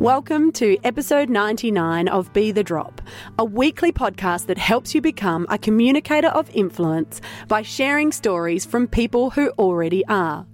[0.00, 3.02] Welcome to episode 99 of Be the Drop,
[3.38, 8.88] a weekly podcast that helps you become a communicator of influence by sharing stories from
[8.88, 10.46] people who already are.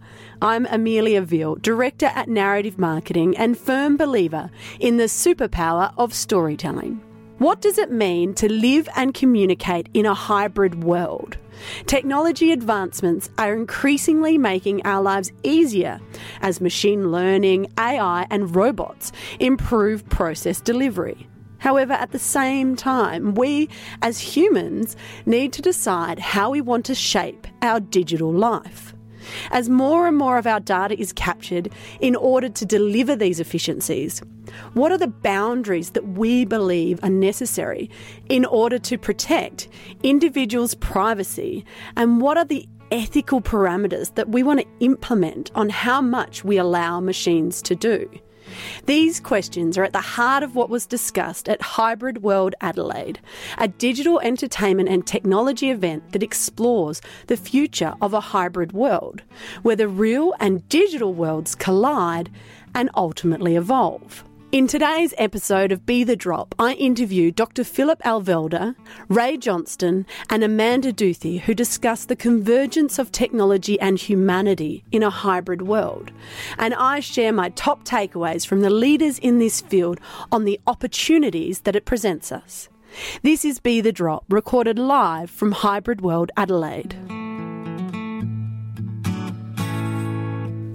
[0.42, 4.50] I'm Amelia Veal, Director at Narrative Marketing and firm believer
[4.80, 7.00] in the superpower of storytelling.
[7.38, 11.36] What does it mean to live and communicate in a hybrid world?
[11.86, 16.00] Technology advancements are increasingly making our lives easier
[16.40, 21.28] as machine learning, AI, and robots improve process delivery.
[21.58, 23.68] However, at the same time, we
[24.02, 28.95] as humans need to decide how we want to shape our digital life.
[29.50, 34.20] As more and more of our data is captured in order to deliver these efficiencies,
[34.74, 37.90] what are the boundaries that we believe are necessary
[38.28, 39.68] in order to protect
[40.02, 41.64] individuals' privacy?
[41.96, 46.56] And what are the ethical parameters that we want to implement on how much we
[46.56, 48.08] allow machines to do?
[48.86, 53.20] These questions are at the heart of what was discussed at Hybrid World Adelaide,
[53.58, 59.22] a digital entertainment and technology event that explores the future of a hybrid world,
[59.62, 62.30] where the real and digital worlds collide
[62.74, 64.24] and ultimately evolve.
[64.52, 67.64] In today's episode of Be the Drop, I interview Dr.
[67.64, 68.76] Philip Alvelda,
[69.08, 75.10] Rae Johnston, and Amanda Duthie, who discuss the convergence of technology and humanity in a
[75.10, 76.12] hybrid world.
[76.58, 79.98] And I share my top takeaways from the leaders in this field
[80.30, 82.68] on the opportunities that it presents us.
[83.22, 86.94] This is Be the Drop, recorded live from Hybrid World Adelaide.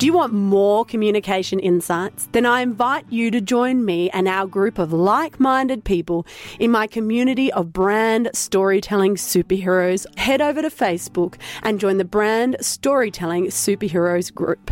[0.01, 2.27] Do you want more communication insights?
[2.31, 6.25] Then I invite you to join me and our group of like minded people
[6.59, 10.07] in my community of brand storytelling superheroes.
[10.17, 14.71] Head over to Facebook and join the Brand Storytelling Superheroes group.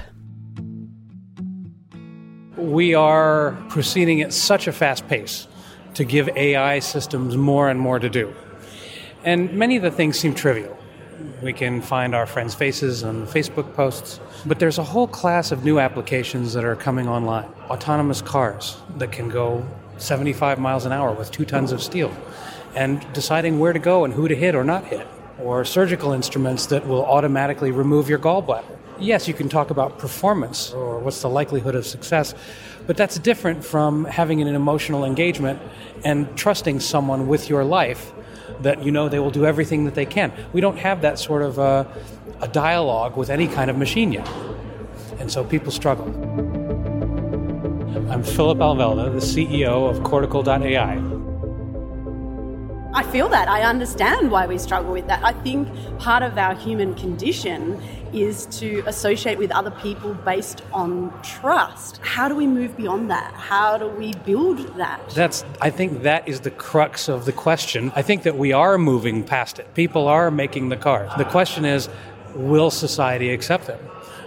[2.58, 5.48] We are proceeding at such a fast pace
[5.94, 8.34] to give AI systems more and more to do.
[9.24, 10.79] And many of the things seem trivial.
[11.42, 15.64] We can find our friends' faces on Facebook posts, but there's a whole class of
[15.64, 17.46] new applications that are coming online.
[17.70, 19.66] Autonomous cars that can go
[19.98, 22.12] 75 miles an hour with two tons of steel,
[22.76, 25.08] and deciding where to go and who to hit or not hit,
[25.40, 28.78] or surgical instruments that will automatically remove your gallbladder.
[29.00, 32.36] Yes, you can talk about performance or what's the likelihood of success,
[32.86, 35.62] but that's different from having an emotional engagement
[36.04, 38.12] and trusting someone with your life
[38.62, 40.32] that you know they will do everything that they can.
[40.54, 41.86] We don't have that sort of uh,
[42.42, 44.28] a dialogue with any kind of machine yet.
[45.20, 46.08] And so people struggle.
[48.12, 51.20] I'm Philip Alvelda, the CEO of Cortical.ai.
[52.92, 53.48] I feel that.
[53.48, 55.24] I understand why we struggle with that.
[55.24, 57.80] I think part of our human condition
[58.14, 62.00] is to associate with other people based on trust.
[62.02, 63.34] How do we move beyond that?
[63.34, 65.00] How do we build that?
[65.10, 67.92] That's I think that is the crux of the question.
[67.96, 69.74] I think that we are moving past it.
[69.74, 71.12] People are making the cars.
[71.18, 71.90] The question is
[72.36, 73.80] will society accept them?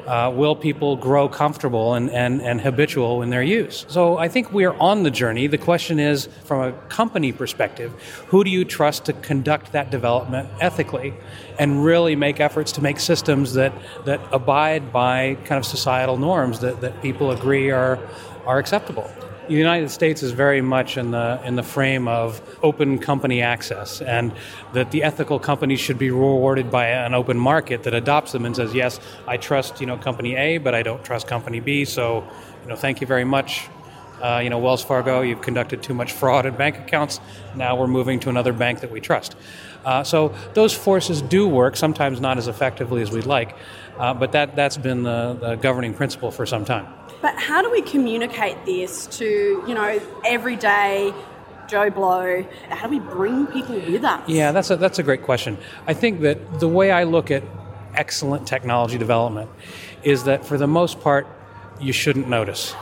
[0.06, 3.84] Uh, will people grow comfortable and, and, and habitual in their use?
[3.88, 5.46] So I think we're on the journey.
[5.46, 7.92] The question is, from a company perspective,
[8.28, 11.14] who do you trust to conduct that development ethically
[11.58, 13.72] and really make efforts to make systems that,
[14.04, 17.98] that abide by kind of societal norms that, that people agree are,
[18.46, 19.10] are acceptable?
[19.52, 24.00] The United States is very much in the in the frame of open company access,
[24.00, 24.32] and
[24.72, 28.56] that the ethical companies should be rewarded by an open market that adopts them and
[28.56, 28.98] says, "Yes,
[29.28, 32.24] I trust you know company A, but I don't trust company B." So,
[32.62, 33.68] you know, thank you very much.
[34.22, 37.20] Uh, you know, Wells Fargo, you've conducted too much fraud in bank accounts.
[37.54, 39.36] Now we're moving to another bank that we trust.
[39.84, 43.56] Uh, so those forces do work, sometimes not as effectively as we'd like,
[43.98, 46.86] uh, but that, that's been the, the governing principle for some time.
[47.20, 51.12] But how do we communicate this to, you know, everyday
[51.68, 52.44] Joe Blow?
[52.68, 54.28] How do we bring people with us?
[54.28, 55.58] Yeah, that's a, that's a great question.
[55.86, 57.42] I think that the way I look at
[57.94, 59.50] excellent technology development
[60.02, 61.26] is that for the most part,
[61.80, 62.74] you shouldn't notice.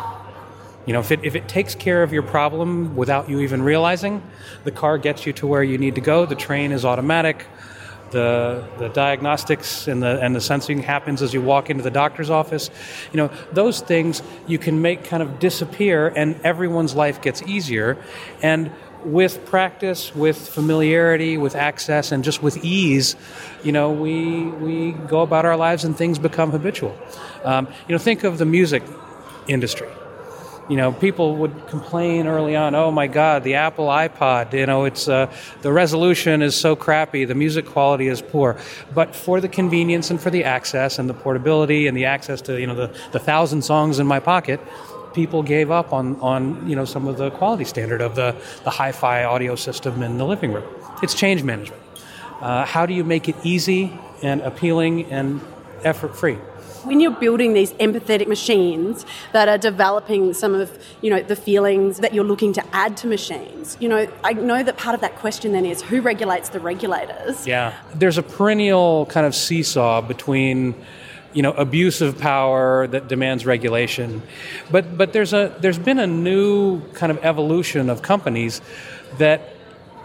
[0.91, 4.21] You know, if it, if it takes care of your problem without you even realizing,
[4.65, 7.47] the car gets you to where you need to go, the train is automatic,
[8.11, 12.29] the, the diagnostics and the, and the sensing happens as you walk into the doctor's
[12.29, 12.71] office.
[13.13, 17.97] You know, those things you can make kind of disappear and everyone's life gets easier.
[18.43, 18.73] And
[19.05, 23.15] with practice, with familiarity, with access, and just with ease,
[23.63, 26.99] you know, we, we go about our lives and things become habitual.
[27.45, 28.83] Um, you know, think of the music
[29.47, 29.87] industry
[30.71, 34.85] you know, people would complain early on, oh my God, the Apple iPod, you know,
[34.85, 35.27] it's uh,
[35.63, 38.57] the resolution is so crappy, the music quality is poor.
[38.95, 42.61] But for the convenience and for the access and the portability and the access to,
[42.61, 44.61] you know, the, the thousand songs in my pocket,
[45.13, 48.71] people gave up on, on you know some of the quality standard of the, the
[48.71, 50.65] hi-fi audio system in the living room.
[51.03, 51.83] It's change management.
[52.41, 55.41] Uh, how do you make it easy and appealing and
[55.83, 56.39] effort-free?
[56.85, 61.99] When you're building these empathetic machines that are developing some of you know the feelings
[61.99, 65.17] that you're looking to add to machines you know i know that part of that
[65.17, 67.47] question then is who regulates the regulators.
[67.47, 67.75] Yeah.
[67.95, 70.75] There's a perennial kind of seesaw between
[71.33, 74.23] you know abuse of power that demands regulation.
[74.71, 78.61] But but there's a there's been a new kind of evolution of companies
[79.19, 79.41] that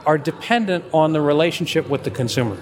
[0.05, 2.57] are dependent on the relationship with the consumer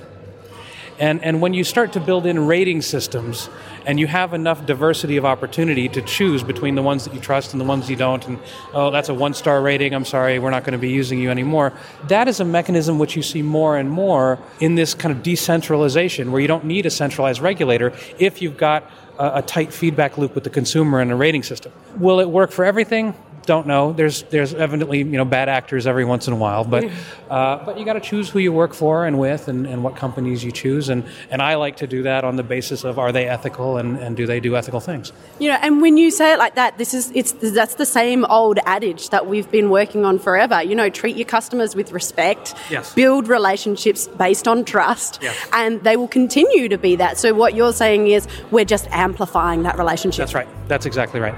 [1.00, 3.50] and, and when you start to build in rating systems
[3.86, 7.54] and you have enough diversity of opportunity to choose between the ones that you trust
[7.54, 8.40] and the ones you don't, and
[8.74, 11.30] oh, that's a one star rating, I'm sorry, we're not going to be using you
[11.30, 11.74] anymore,
[12.08, 16.32] that is a mechanism which you see more and more in this kind of decentralization
[16.32, 20.36] where you don't need a centralized regulator if you've got a, a tight feedback loop
[20.36, 21.72] with the consumer and a rating system.
[21.98, 23.16] Will it work for everything?
[23.46, 23.94] Don't know.
[23.94, 26.86] There's there's evidently you know bad actors every once in a while, but
[27.30, 29.96] uh, but you got to choose who you work for and with, and, and what
[29.96, 33.12] companies you choose, and and I like to do that on the basis of are
[33.12, 35.12] they ethical and, and do they do ethical things.
[35.40, 38.26] You know, and when you say it like that, this is it's that's the same
[38.26, 40.62] old adage that we've been working on forever.
[40.62, 42.94] You know, treat your customers with respect, yes.
[42.94, 45.36] build relationships based on trust, yes.
[45.54, 47.18] and they will continue to be that.
[47.18, 50.18] So what you're saying is we're just amplifying that relationship.
[50.18, 50.48] That's right.
[50.68, 51.36] That's exactly right.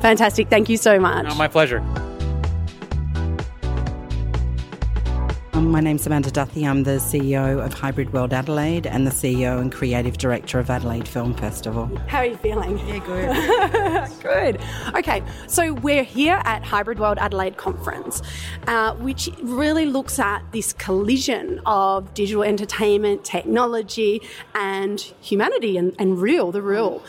[0.00, 0.48] Fantastic.
[0.48, 1.24] Thank you so much.
[1.24, 1.82] No, my pleasure.
[5.56, 6.66] Um, my name's Amanda Duthie.
[6.66, 11.08] I'm the CEO of Hybrid World Adelaide and the CEO and Creative Director of Adelaide
[11.08, 11.86] Film Festival.
[12.08, 12.78] How are you feeling?
[12.86, 14.22] Yeah, good.
[14.22, 14.60] good.
[14.94, 18.20] Okay, so we're here at Hybrid World Adelaide Conference,
[18.66, 24.20] uh, which really looks at this collision of digital entertainment, technology,
[24.54, 27.02] and humanity and, and real, the real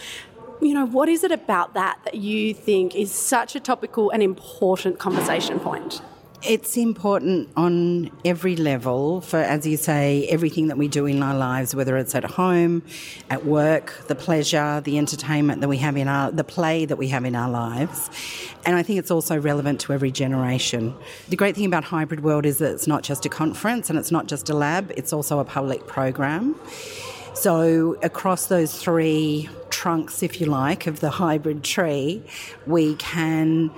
[0.62, 4.24] you know, what is it about that that you think is such a topical and
[4.24, 6.02] important conversation point?
[6.44, 11.36] It's important on every level for, as you say, everything that we do in our
[11.36, 12.84] lives, whether it's at home,
[13.32, 17.08] at work, the pleasure, the entertainment that we have in our, the play that we
[17.08, 18.12] have in our lives.
[18.68, 20.94] And I think it's also relevant to every generation.
[21.28, 24.12] The great thing about Hybrid World is that it's not just a conference and it's
[24.12, 26.56] not just a lab, it's also a public program.
[27.34, 32.24] So, across those three trunks, if you like, of the hybrid tree,
[32.66, 33.70] we can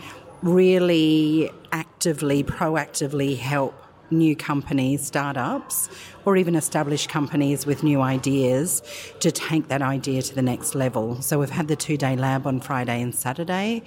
[0.41, 3.75] really actively, proactively help
[4.09, 5.89] new companies, startups,
[6.25, 8.81] or even established companies with new ideas
[9.19, 11.21] to take that idea to the next level.
[11.21, 13.83] So we've had the two day lab on Friday and Saturday,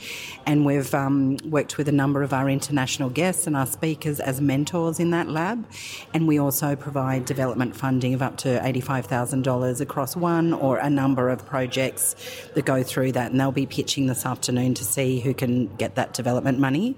[0.46, 4.40] and we've um, worked with a number of our international guests and our speakers as
[4.40, 5.66] mentors in that lab.
[6.14, 11.28] And we also provide development funding of up to $85,000 across one or a number
[11.28, 12.16] of projects
[12.54, 13.30] that go through that.
[13.30, 16.96] And they'll be pitching this afternoon to see who can get that development money.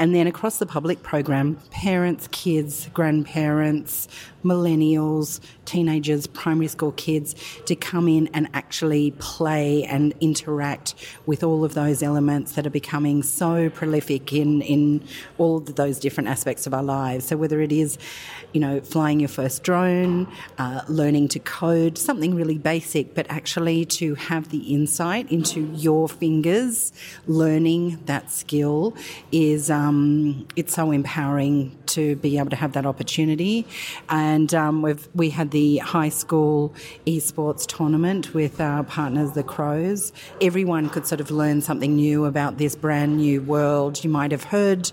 [0.00, 4.08] And then across the public program, parents, kids, grandparents,
[4.42, 4.59] millennials,
[5.64, 7.34] teenagers, primary school kids
[7.66, 10.94] to come in and actually play and interact
[11.26, 15.02] with all of those elements that are becoming so prolific in, in
[15.38, 17.26] all of those different aspects of our lives.
[17.26, 17.98] So whether it is,
[18.52, 20.26] you know, flying your first drone,
[20.58, 26.08] uh, learning to code, something really basic, but actually to have the insight into your
[26.08, 26.92] fingers,
[27.26, 28.96] learning that skill
[29.30, 33.66] is um, it's so empowering to be able to have that opportunity.
[34.08, 36.74] And um, we've we had the high school
[37.06, 40.12] esports tournament with our partners, the Crows.
[40.40, 44.02] Everyone could sort of learn something new about this brand new world.
[44.04, 44.90] You might have heard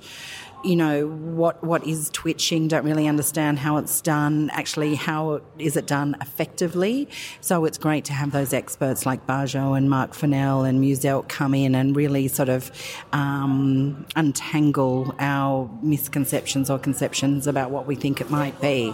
[0.67, 5.77] you know what what is twitching don't really understand how it's done actually how is
[5.77, 7.07] it done effectively.
[7.41, 11.53] So it's great to have those experts like Bajo and Mark Fennell and Muselk come
[11.53, 12.71] in and really sort of
[13.13, 18.93] um, untangle our misconceptions or conceptions about what we think it might be.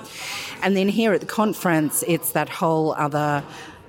[0.61, 3.43] And then here at the conference it's that whole other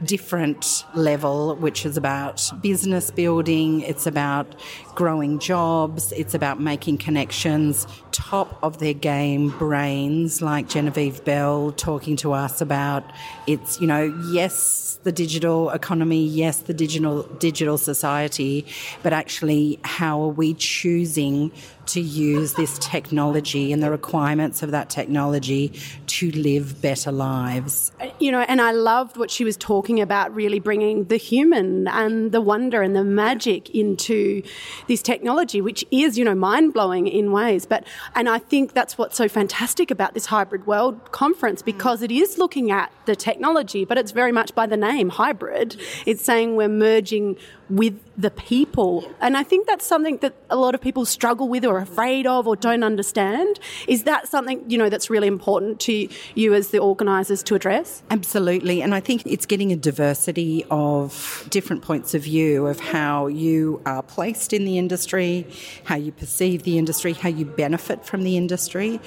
[0.04, 4.54] different level, which is about business building, it's about
[4.94, 12.16] growing jobs, it's about making connections, top of their game brains like Genevieve Bell talking
[12.16, 13.04] to us about
[13.46, 18.66] it's, you know, yes, the digital economy, yes, the digital digital society,
[19.02, 21.50] but actually how are we choosing
[21.86, 25.72] to use this technology and the requirements of that technology
[26.06, 27.92] to live better lives.
[28.18, 32.32] You know, and I loved what she was talking about really bringing the human and
[32.32, 34.42] the wonder and the magic into
[34.86, 37.66] this technology, which is, you know, mind blowing in ways.
[37.66, 41.66] But, and I think that's what's so fantastic about this Hybrid World conference mm.
[41.66, 45.76] because it is looking at the technology, but it's very much by the name hybrid.
[46.06, 47.36] It's saying we're merging
[47.70, 49.10] with the people.
[49.20, 52.26] And I think that's something that a lot of people struggle with or are afraid
[52.26, 53.58] of or don't understand.
[53.88, 58.02] Is that something, you know, that's really important to you as the organisers to address?
[58.10, 58.82] Absolutely.
[58.82, 63.80] And I think it's getting a diversity of different points of view of how you
[63.86, 65.46] are placed in the industry,
[65.84, 69.00] how you perceive the industry, how you benefit from the industry.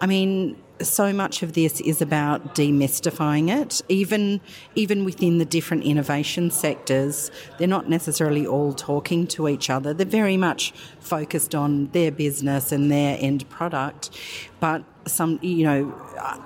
[0.00, 3.82] I mean, so much of this is about demystifying it.
[3.88, 4.40] Even
[4.74, 9.94] even within the different innovation sectors, they're not necessarily all talking to each other.
[9.94, 14.10] They're very much focused on their business and their end product.
[14.60, 15.94] But some, you know,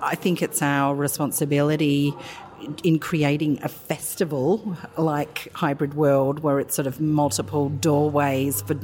[0.03, 2.15] I think it's our responsibility
[2.85, 8.79] in creating a festival like Hybrid World, where it's sort of multiple doorways for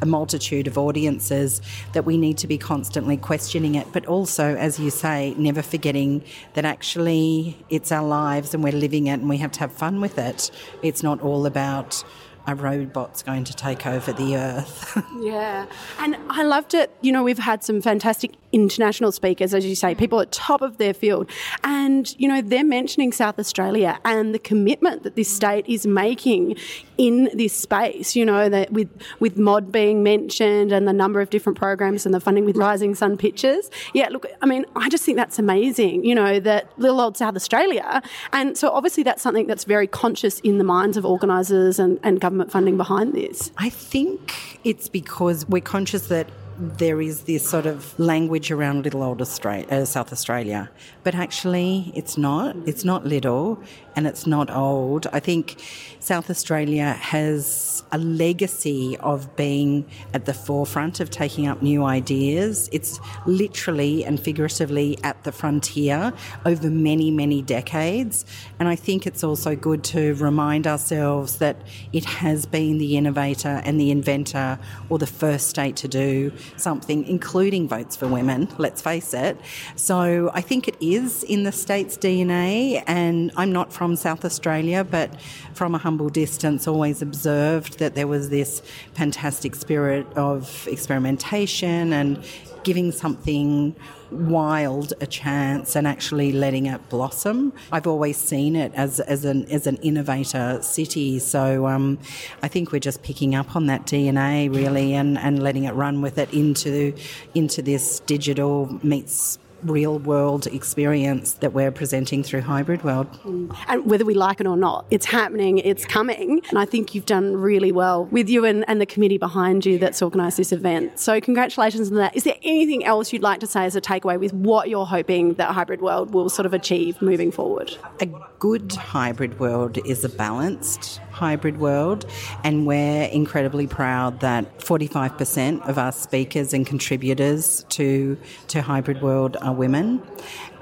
[0.00, 1.60] a multitude of audiences,
[1.92, 3.86] that we need to be constantly questioning it.
[3.92, 6.24] But also, as you say, never forgetting
[6.54, 10.00] that actually it's our lives and we're living it and we have to have fun
[10.00, 10.50] with it.
[10.82, 12.04] It's not all about
[12.48, 15.02] a robot's going to take over the earth.
[15.20, 15.66] yeah.
[15.98, 16.90] And I loved it.
[17.02, 19.98] You know, we've had some fantastic international speakers, as you say, mm.
[19.98, 21.28] people at top of their field.
[21.64, 25.36] And, you know, they're mentioning South Australia and the commitment that this mm.
[25.36, 26.56] state is making
[26.96, 28.90] in this space, you know, that with,
[29.20, 32.94] with MOD being mentioned and the number of different programs and the funding with Rising
[32.94, 33.70] Sun Pictures.
[33.94, 37.36] Yeah, look, I mean, I just think that's amazing, you know, that little old South
[37.36, 38.02] Australia.
[38.32, 42.20] And so obviously that's something that's very conscious in the minds of organisers and, and
[42.20, 43.52] government funding behind this.
[43.58, 49.02] I think it's because we're conscious that there is this sort of language around little
[49.02, 50.70] old Australia, uh, South Australia,
[51.04, 52.56] but actually it's not.
[52.66, 53.62] It's not little
[53.98, 55.08] and it's not old.
[55.12, 55.60] I think
[55.98, 62.68] South Australia has a legacy of being at the forefront of taking up new ideas.
[62.70, 66.12] It's literally and figuratively at the frontier
[66.46, 68.24] over many, many decades.
[68.60, 71.56] And I think it's also good to remind ourselves that
[71.92, 77.04] it has been the innovator and the inventor or the first state to do something,
[77.04, 79.40] including votes for women, let's face it.
[79.74, 82.84] So I think it is in the state's DNA.
[82.86, 85.20] And I'm not from South Australia, but
[85.54, 88.60] from a humble distance, always observed that there was this
[88.94, 92.24] fantastic spirit of experimentation and
[92.64, 93.74] giving something
[94.10, 97.52] wild a chance and actually letting it blossom.
[97.72, 101.18] I've always seen it as, as, an, as an innovator city.
[101.18, 101.98] So um,
[102.42, 106.00] I think we're just picking up on that DNA really and, and letting it run
[106.02, 106.94] with it into,
[107.34, 113.06] into this digital meets real world experience that we're presenting through Hybrid World.
[113.24, 116.42] And whether we like it or not, it's happening, it's coming.
[116.48, 119.78] And I think you've done really well with you and, and the committee behind you
[119.78, 120.98] that's organised this event.
[120.98, 122.16] So, congratulations on that.
[122.16, 125.34] Is there anything else you'd like to say as a takeaway with what you're hoping
[125.34, 127.76] that Hybrid World will sort of achieve moving forward?
[128.00, 128.06] A
[128.38, 132.06] good hybrid world is a balanced hybrid world,
[132.44, 138.16] and we're incredibly proud that 45% of our speakers and contributors to,
[138.48, 140.00] to Hybrid World are women.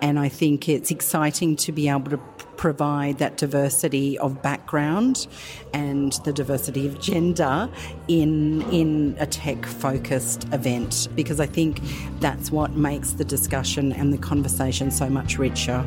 [0.00, 2.20] And I think it's exciting to be able to
[2.56, 5.26] provide that diversity of background
[5.74, 7.68] and the diversity of gender
[8.08, 11.80] in in a tech focused event because I think
[12.20, 15.84] that's what makes the discussion and the conversation so much richer.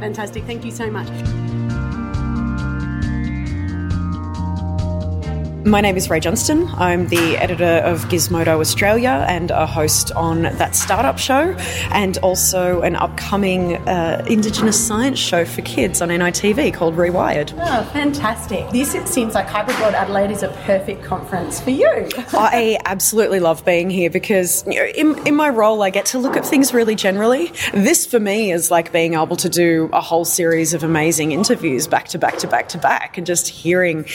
[0.00, 0.44] Fantastic.
[0.44, 1.61] Thank you so much.
[5.64, 6.66] My name is Rae Johnston.
[6.74, 11.54] I'm the editor of Gizmodo Australia and a host on that startup show,
[11.92, 17.54] and also an upcoming uh, Indigenous science show for kids on NITV called Rewired.
[17.56, 18.68] Oh, fantastic.
[18.70, 22.08] This seems like Hybrid World Adelaide is a perfect conference for you.
[22.32, 26.18] I absolutely love being here because you know, in, in my role, I get to
[26.18, 27.52] look at things really generally.
[27.72, 31.86] This, for me, is like being able to do a whole series of amazing interviews
[31.86, 34.06] back to back to back to back and just hearing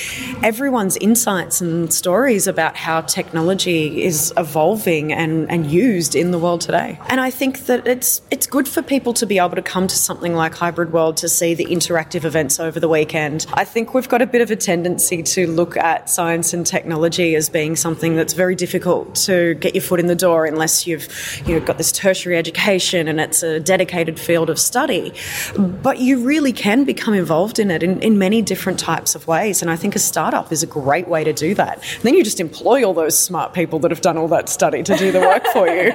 [0.44, 6.40] everyone's insight insights and stories about how technology is evolving and, and used in the
[6.40, 7.00] world today.
[7.10, 9.96] And I think that it's it's good for people to be able to come to
[9.96, 13.46] something like Hybrid World to see the interactive events over the weekend.
[13.54, 17.36] I think we've got a bit of a tendency to look at science and technology
[17.36, 21.08] as being something that's very difficult to get your foot in the door unless you've
[21.46, 25.14] you know got this tertiary education and it's a dedicated field of study.
[25.58, 29.62] But you really can become involved in it in, in many different types of ways.
[29.62, 31.84] And I think a startup is a great way to do that.
[32.04, 34.96] then you just employ all those smart people that have done all that study to
[34.98, 35.92] do the work for you.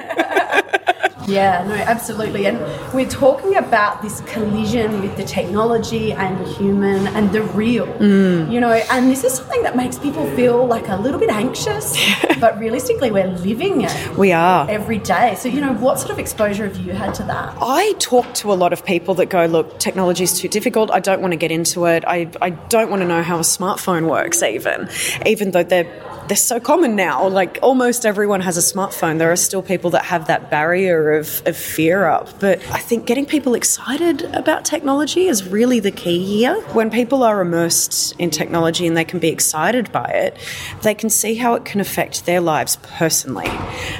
[1.27, 2.45] Yeah, no, absolutely.
[2.45, 2.59] And
[2.93, 8.51] we're talking about this collision with the technology and the human and the real, mm.
[8.51, 11.97] you know, and this is something that makes people feel like a little bit anxious,
[12.39, 14.17] but realistically, we're living it.
[14.17, 14.69] We are.
[14.69, 15.35] Every day.
[15.35, 17.55] So, you know, what sort of exposure have you had to that?
[17.61, 20.91] I talk to a lot of people that go, look, technology is too difficult.
[20.91, 22.03] I don't want to get into it.
[22.05, 24.89] I, I don't want to know how a smartphone works, even,
[25.25, 25.89] even though they're
[26.27, 27.27] they're so common now.
[27.27, 29.17] Like almost everyone has a smartphone.
[29.17, 32.39] There are still people that have that barrier of, of fear up.
[32.39, 36.59] But I think getting people excited about technology is really the key here.
[36.73, 40.37] When people are immersed in technology and they can be excited by it,
[40.81, 43.49] they can see how it can affect their lives personally.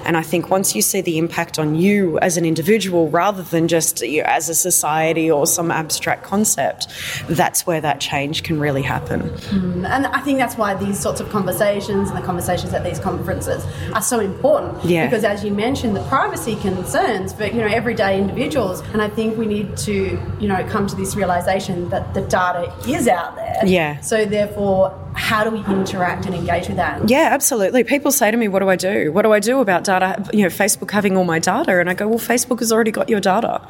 [0.05, 3.67] And I think once you see the impact on you as an individual rather than
[3.67, 6.87] just you know, as a society or some abstract concept,
[7.27, 9.21] that's where that change can really happen.
[9.21, 12.99] Mm, and I think that's why these sorts of conversations and the conversations at these
[12.99, 14.83] conferences are so important.
[14.85, 15.05] Yeah.
[15.05, 19.37] Because as you mentioned, the privacy concerns for you know everyday individuals, and I think
[19.37, 23.65] we need to you know come to this realization that the data is out there.
[23.65, 23.99] Yeah.
[24.01, 27.09] So therefore, how do we interact and engage with that?
[27.09, 27.83] Yeah, absolutely.
[27.83, 29.11] People say to me, "What do I do?
[29.11, 30.23] What do I do about data?
[30.33, 33.09] You know, Facebook having all my data?" And I go, "Well, Facebook has already got
[33.09, 33.61] your data.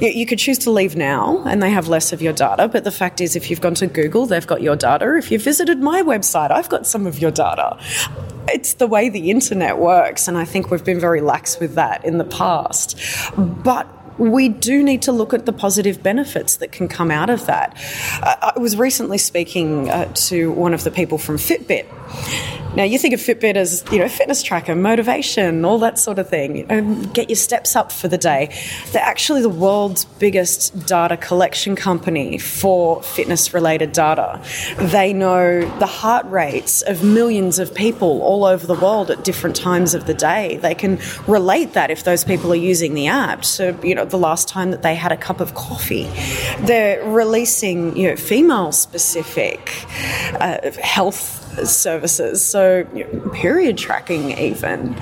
[0.00, 2.68] You, you could choose to leave now, and they have less of your data.
[2.68, 5.16] But the fact is, if you've gone to Google, they've got your data.
[5.16, 7.76] If you've visited my website, I've got some of your data."
[8.48, 12.04] It's the way the internet works, and I think we've been very lax with that
[12.04, 12.96] in the past.
[13.36, 17.46] But we do need to look at the positive benefits that can come out of
[17.46, 17.76] that.
[18.22, 21.86] Uh, I was recently speaking uh, to one of the people from Fitbit
[22.76, 26.28] now you think of Fitbit as you know fitness tracker, motivation, all that sort of
[26.28, 26.66] thing.
[26.70, 28.54] and get your steps up for the day.
[28.92, 34.42] They're actually the world's biggest data collection company for fitness-related data.
[34.78, 39.56] They know the heart rates of millions of people all over the world at different
[39.56, 40.58] times of the day.
[40.58, 44.18] They can relate that if those people are using the app to you know the
[44.18, 46.10] last time that they had a cup of coffee.
[46.60, 49.70] They're releasing you know female-specific
[50.40, 52.84] uh, health services, so
[53.32, 54.96] period tracking, even.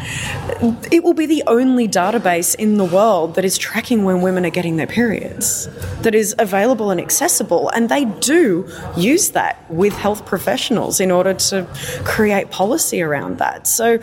[0.91, 4.51] It will be the only database in the world that is tracking when women are
[4.51, 5.69] getting their periods,
[6.03, 7.69] that is available and accessible.
[7.71, 11.67] And they do use that with health professionals in order to
[12.05, 13.67] create policy around that.
[13.67, 13.99] So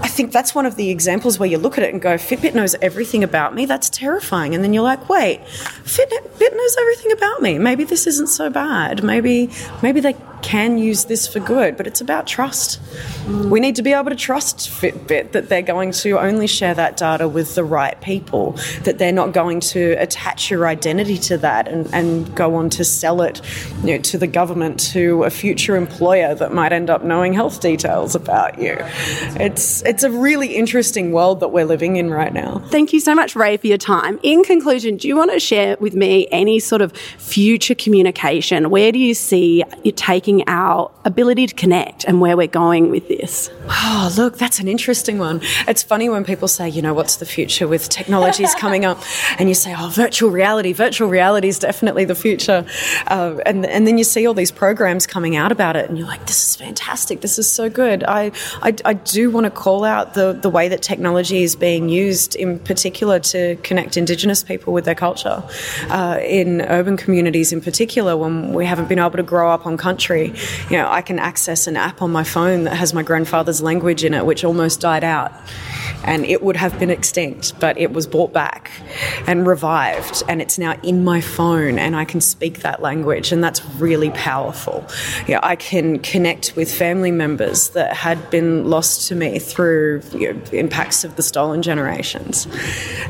[0.00, 2.54] I think that's one of the examples where you look at it and go, Fitbit
[2.54, 3.66] knows everything about me.
[3.66, 4.54] That's terrifying.
[4.54, 7.58] And then you're like, wait, Fitbit knows everything about me.
[7.58, 9.02] Maybe this isn't so bad.
[9.02, 9.50] Maybe,
[9.82, 12.80] maybe they can use this for good, but it's about trust.
[13.26, 13.50] Mm.
[13.50, 16.96] We need to be able to trust Fitbit that they're going to only share that
[16.96, 18.52] data with the right people,
[18.84, 22.84] that they're not going to attach your identity to that and, and go on to
[22.84, 23.40] sell it
[23.82, 27.60] you know, to the government, to a future employer that might end up knowing health
[27.60, 28.76] details about you.
[29.40, 32.58] It's, it's a really interesting world that we're living in right now.
[32.68, 34.18] Thank you so much, Rae, for your time.
[34.22, 38.70] In conclusion, do you want to share with me any sort of future communication?
[38.70, 43.08] Where do you see you taking our ability to connect and where we're going with
[43.08, 43.50] this?
[43.70, 45.40] Oh, look, that's an interesting one.
[45.66, 49.02] It's funny when people say, you know, what's the future with technologies coming up?
[49.38, 50.72] And you say, oh, virtual reality.
[50.72, 52.66] Virtual reality is definitely the future.
[53.06, 56.06] Uh, and, and then you see all these programs coming out about it, and you're
[56.06, 57.22] like, this is fantastic.
[57.22, 58.04] This is so good.
[58.04, 61.88] I, I, I do want to call out the, the way that technology is being
[61.88, 65.42] used, in particular, to connect Indigenous people with their culture.
[65.88, 69.76] Uh, in urban communities, in particular, when we haven't been able to grow up on
[69.76, 73.62] country you know, I can access an app on my phone that has my grandfather's
[73.62, 75.32] language in it, which almost died out.
[76.04, 78.70] And it would have been extinct, but it was brought back
[79.26, 83.42] and revived, and it's now in my phone, and I can speak that language, and
[83.42, 84.86] that's really powerful.
[85.26, 90.32] Yeah, I can connect with family members that had been lost to me through you
[90.32, 92.46] know, impacts of the stolen generations.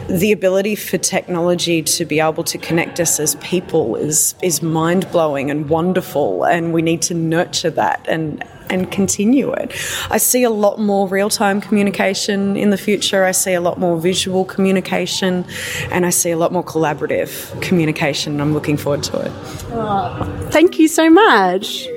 [0.09, 5.11] The ability for technology to be able to connect us as people is is mind
[5.12, 9.72] blowing and wonderful, and we need need to nurture that and and continue it.
[10.11, 13.24] I see a lot more real time communication in the future.
[13.24, 15.46] I see a lot more visual communication,
[15.90, 18.40] and I see a lot more collaborative communication.
[18.42, 19.32] I'm looking forward to it.
[19.70, 21.88] Oh, thank you so much.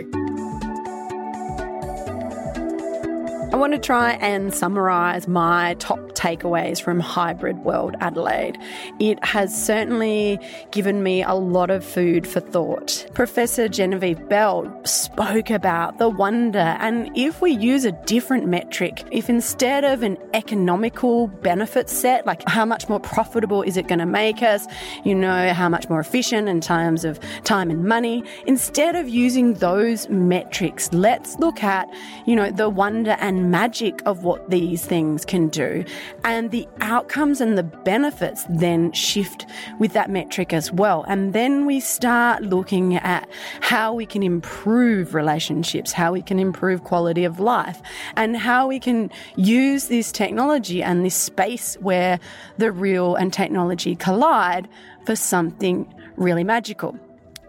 [3.51, 8.55] I want to try and summarise my top takeaways from Hybrid World Adelaide.
[8.99, 13.07] It has certainly given me a lot of food for thought.
[13.15, 19.31] Professor Genevieve Bell spoke about the wonder, and if we use a different metric, if
[19.31, 24.05] instead of an economical benefit set, like how much more profitable is it going to
[24.05, 24.67] make us,
[25.03, 29.55] you know, how much more efficient in terms of time and money, instead of using
[29.55, 31.89] those metrics, let's look at,
[32.27, 35.83] you know, the wonder and magic of what these things can do.
[36.23, 39.45] And the outcomes and the benefits then shift
[39.79, 41.03] with that metric as well.
[41.07, 43.27] And then we start looking at
[43.61, 47.81] how we can improve relationships, how we can improve quality of life,
[48.15, 52.19] and how we can use this technology and this space where
[52.57, 54.67] the real and technology collide
[55.05, 56.97] for something really magical.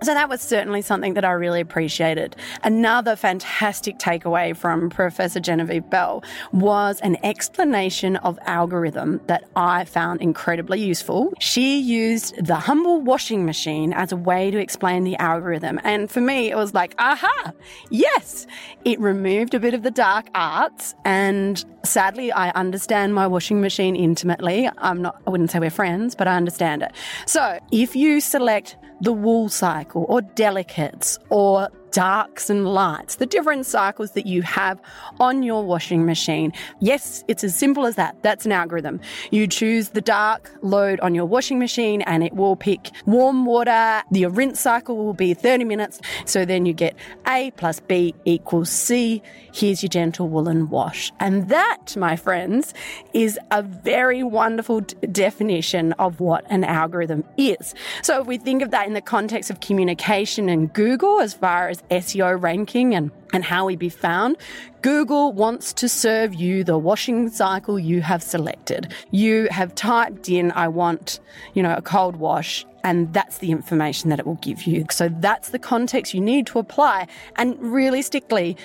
[0.02, 2.36] So that was certainly something that I really appreciated.
[2.64, 10.20] Another fantastic takeaway from Professor Genevieve Bell was an explanation of algorithm that I found
[10.20, 11.32] incredibly useful.
[11.38, 15.80] She used the humble washing machine as a way to explain the algorithm.
[15.84, 17.52] And for me, it was like, aha,
[17.90, 18.46] yes,
[18.84, 20.94] it removed a bit of the dark arts.
[21.04, 24.68] And sadly, I understand my washing machine intimately.
[24.78, 26.92] I'm not, I wouldn't say we're friends, but I understand it.
[27.26, 33.66] So if you select the wool cycle or delicates or darks and lights, the different
[33.66, 34.80] cycles that you have
[35.20, 36.52] on your washing machine.
[36.80, 38.16] Yes, it's as simple as that.
[38.22, 39.00] That's an algorithm.
[39.30, 44.02] You choose the dark load on your washing machine and it will pick warm water.
[44.10, 46.00] The rinse cycle will be 30 minutes.
[46.24, 46.96] So then you get
[47.28, 49.22] A plus B equals C.
[49.52, 51.12] Here's your gentle woolen wash.
[51.20, 52.72] And that, my friends,
[53.12, 57.74] is a very wonderful d- definition of what an algorithm is.
[58.02, 61.68] So if we think of that in the context of communication and Google, as far
[61.68, 64.36] as SEO ranking and, and how we be found,
[64.82, 68.92] Google wants to serve you the washing cycle you have selected.
[69.10, 71.20] You have typed in, I want,
[71.54, 74.86] you know, a cold wash and that's the information that it will give you.
[74.90, 77.06] So that's the context you need to apply.
[77.36, 78.56] And realistically,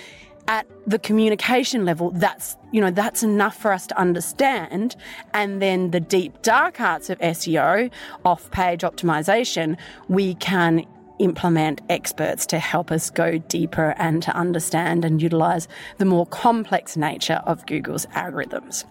[0.47, 4.95] at the communication level, that's, you know, that's enough for us to understand.
[5.33, 7.91] And then the deep dark arts of SEO,
[8.23, 9.77] off page optimization,
[10.07, 10.85] we can
[11.19, 16.97] implement experts to help us go deeper and to understand and utilize the more complex
[16.97, 18.85] nature of Google's algorithms.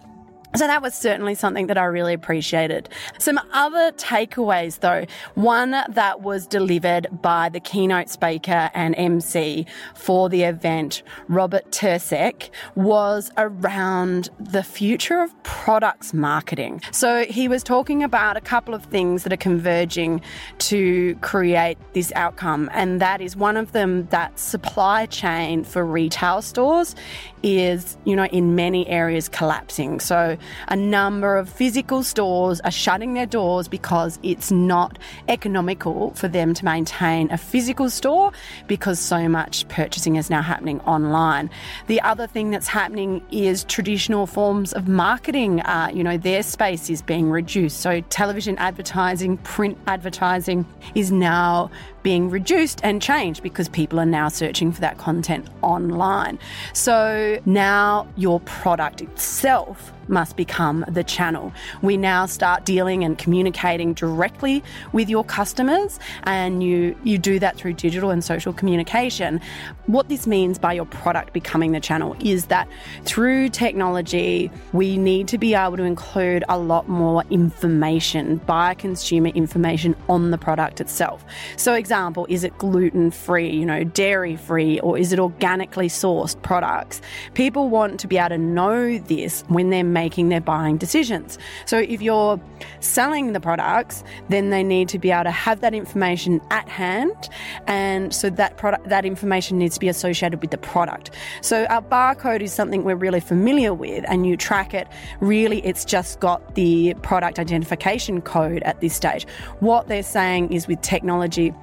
[0.55, 2.89] So that was certainly something that I really appreciated.
[3.19, 5.05] Some other takeaways though,
[5.35, 12.49] one that was delivered by the keynote speaker and MC for the event, Robert Tercek,
[12.75, 16.81] was around the future of products marketing.
[16.91, 20.21] So he was talking about a couple of things that are converging
[20.59, 22.69] to create this outcome.
[22.73, 26.95] And that is one of them that supply chain for retail stores
[27.43, 29.99] is, you know, in many areas collapsing.
[29.99, 34.97] So a number of physical stores are shutting their doors because it's not
[35.27, 38.31] economical for them to maintain a physical store
[38.67, 41.49] because so much purchasing is now happening online.
[41.87, 46.89] The other thing that's happening is traditional forms of marketing, uh, you know, their space
[46.89, 47.79] is being reduced.
[47.81, 51.69] So television advertising, print advertising is now
[52.07, 56.39] being reduced and changed because people are now searching for that content online.
[56.71, 61.53] So now your product itself must become the channel.
[61.81, 67.57] We now start dealing and communicating directly with your customers and you you do that
[67.57, 69.41] through digital and social communication.
[69.85, 72.67] What this means by your product becoming the channel is that
[73.03, 79.29] through technology we need to be able to include a lot more information buyer consumer
[79.29, 81.25] information on the product itself.
[81.55, 86.39] So example, is it gluten free, you know, dairy free or is it organically sourced
[86.41, 87.01] products?
[87.33, 91.39] People want to be able to know this when they're making their buying decisions.
[91.65, 92.39] So if you're
[92.79, 97.29] selling the products, then they need to be able to have that information at hand,
[97.65, 101.11] and so that product that information needs to be associated with the product.
[101.41, 104.87] So our barcode is something we're really familiar with, and you track it.
[105.19, 109.25] Really, it's just got the product identification code at this stage.
[109.59, 111.53] What they're saying is with technology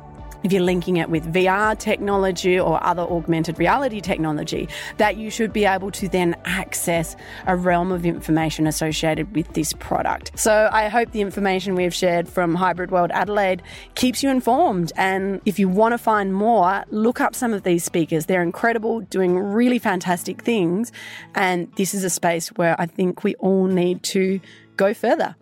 [0.44, 5.52] if you're linking it with VR technology or other augmented reality technology, that you should
[5.52, 10.38] be able to then access a realm of information associated with this product.
[10.38, 13.62] So I hope the information we've shared from Hybrid World Adelaide
[13.94, 14.92] keeps you informed.
[14.96, 18.26] And if you want to find more, look up some of these speakers.
[18.26, 20.92] They're incredible, doing really fantastic things.
[21.35, 24.40] And this is a space where I think we all need to
[24.76, 25.37] go further.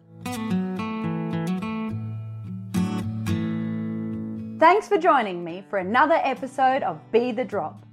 [4.63, 7.85] Thanks for joining me for another episode of Be the Drop.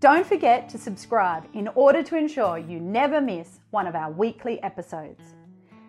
[0.00, 4.58] Don't forget to subscribe in order to ensure you never miss one of our weekly
[4.62, 5.34] episodes.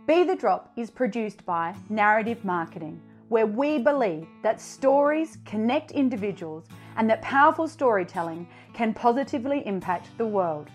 [0.05, 6.65] Be the Drop is produced by Narrative Marketing, where we believe that stories connect individuals
[6.97, 10.67] and that powerful storytelling can positively impact the world.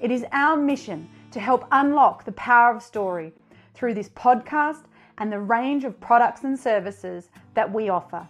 [0.00, 3.32] It is our mission to help unlock the power of story
[3.72, 4.82] through this podcast
[5.18, 8.26] and the range of products and services that we offer.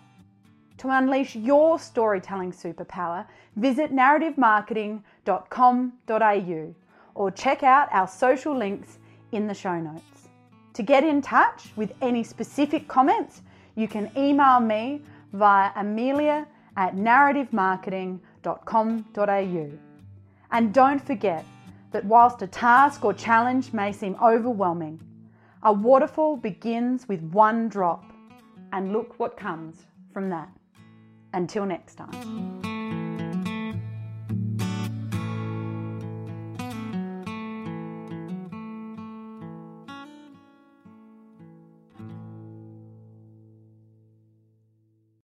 [0.80, 6.74] To unleash your storytelling superpower, visit narrativemarketing.com.au
[7.14, 8.96] or check out our social links
[9.32, 10.28] in the show notes.
[10.72, 13.42] To get in touch with any specific comments,
[13.76, 15.02] you can email me
[15.34, 16.46] via amelia
[16.78, 19.70] at narrativemarketing.com.au.
[20.50, 21.44] And don't forget
[21.90, 24.98] that whilst a task or challenge may seem overwhelming,
[25.62, 28.02] a waterfall begins with one drop,
[28.72, 30.48] and look what comes from that.
[31.32, 32.69] Until next time.